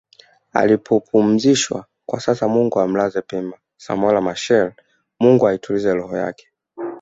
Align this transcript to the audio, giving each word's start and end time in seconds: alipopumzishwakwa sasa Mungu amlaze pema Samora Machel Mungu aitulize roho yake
alipopumzishwakwa 0.53 2.19
sasa 2.19 2.47
Mungu 2.47 2.79
amlaze 2.79 3.21
pema 3.21 3.53
Samora 3.77 4.21
Machel 4.21 4.73
Mungu 5.19 5.47
aitulize 5.47 5.93
roho 5.93 6.17
yake 6.17 6.47